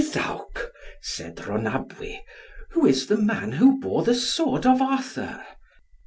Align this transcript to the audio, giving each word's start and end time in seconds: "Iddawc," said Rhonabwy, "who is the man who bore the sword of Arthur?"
"Iddawc," 0.01 0.71
said 0.99 1.35
Rhonabwy, 1.35 2.21
"who 2.71 2.87
is 2.87 3.05
the 3.05 3.17
man 3.17 3.51
who 3.51 3.79
bore 3.79 4.01
the 4.01 4.15
sword 4.15 4.65
of 4.65 4.81
Arthur?" 4.81 5.45